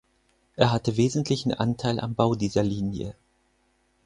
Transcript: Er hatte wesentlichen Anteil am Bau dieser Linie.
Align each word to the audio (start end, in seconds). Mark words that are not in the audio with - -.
Er 0.55 0.71
hatte 0.71 0.97
wesentlichen 0.97 1.53
Anteil 1.53 1.99
am 1.99 2.15
Bau 2.15 2.33
dieser 2.33 2.63
Linie. 2.63 3.13